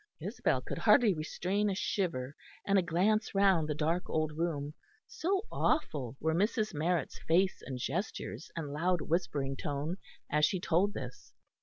[0.19, 4.73] Isabel could hardly restrain a shiver and a glance round the dark old room,
[5.05, 6.73] so awful were Mrs.
[6.73, 9.97] Marrett's face and gestures and loud whispering tone,
[10.31, 11.35] as she told this.